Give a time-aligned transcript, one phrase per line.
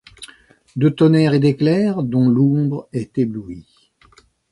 [0.75, 3.67] De tonnerre et d'éclairs dont l'ombre est éblouie;